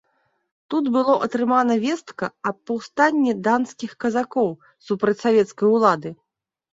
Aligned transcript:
Тут 0.73 0.85
было 0.93 1.13
атрымана 1.25 1.75
вестка 1.83 2.29
аб 2.51 2.57
паўстанні 2.69 3.35
данскіх 3.49 3.91
казакоў 4.05 4.49
супраць 4.89 5.15
савецкай 5.25 5.67
улады. 5.77 6.09